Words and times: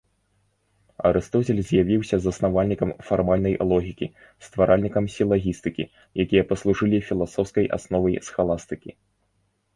Арыстоцель 1.09 1.59
з'явіўся 1.71 2.17
заснавальнікам 2.23 2.89
фармальнай 3.09 3.55
логікі, 3.73 4.07
стваральнікам 4.47 5.05
сілагістыкі, 5.17 5.83
якія 6.25 6.43
паслужылі 6.55 7.05
філасофскай 7.13 7.65
асновай 7.81 8.21
схаластыкі. 8.31 8.91